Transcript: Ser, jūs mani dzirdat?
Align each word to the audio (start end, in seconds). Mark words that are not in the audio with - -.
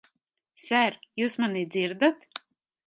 Ser, 0.63 0.97
jūs 1.23 1.37
mani 1.45 1.65
dzirdat? 1.77 2.45